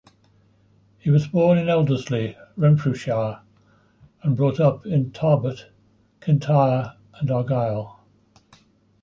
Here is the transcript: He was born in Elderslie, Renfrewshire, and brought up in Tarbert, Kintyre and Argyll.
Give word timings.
He 0.97 1.11
was 1.11 1.27
born 1.27 1.59
in 1.59 1.69
Elderslie, 1.69 2.35
Renfrewshire, 2.57 3.39
and 4.23 4.35
brought 4.35 4.59
up 4.59 4.83
in 4.83 5.11
Tarbert, 5.11 5.67
Kintyre 6.21 6.93
and 7.19 7.29
Argyll. 7.29 7.99